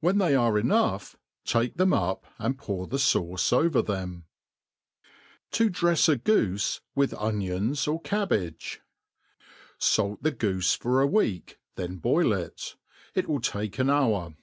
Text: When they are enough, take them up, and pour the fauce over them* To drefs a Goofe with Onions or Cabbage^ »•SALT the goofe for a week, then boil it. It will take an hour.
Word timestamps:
When 0.00 0.18
they 0.18 0.34
are 0.34 0.58
enough, 0.58 1.14
take 1.44 1.76
them 1.76 1.92
up, 1.92 2.26
and 2.38 2.58
pour 2.58 2.88
the 2.88 2.96
fauce 2.98 3.52
over 3.52 3.80
them* 3.82 4.24
To 5.52 5.70
drefs 5.70 6.08
a 6.08 6.16
Goofe 6.16 6.80
with 6.96 7.14
Onions 7.14 7.86
or 7.86 8.02
Cabbage^ 8.02 8.28
»•SALT 9.78 10.24
the 10.24 10.32
goofe 10.32 10.74
for 10.76 11.00
a 11.00 11.06
week, 11.06 11.60
then 11.76 11.98
boil 11.98 12.32
it. 12.32 12.74
It 13.14 13.28
will 13.28 13.40
take 13.40 13.78
an 13.78 13.90
hour. 13.90 14.34